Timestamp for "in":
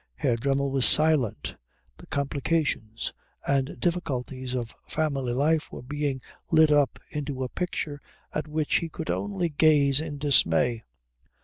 10.01-10.17